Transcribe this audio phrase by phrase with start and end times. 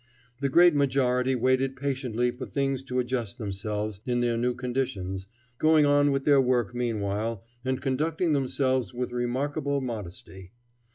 [0.39, 5.27] The great majority waited patiently for things to adjust themselves in their new conditions,
[5.59, 10.53] going on with their work meanwhile, and conducting themselves with remarkable modesty.